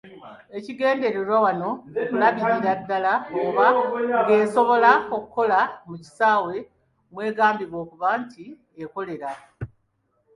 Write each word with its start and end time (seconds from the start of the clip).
Ekigendererwa 0.57 1.37
wano 1.45 1.69
kulabira 2.09 2.55
ddala 2.79 3.13
oba 3.43 3.65
ng'esobola 4.25 4.91
okukola 5.15 5.59
mu 5.87 5.95
kisaawe 6.03 6.55
mw’egambibwa 7.11 7.77
okuba 7.83 8.09
nti 8.21 8.45
ekolera. 8.83 9.31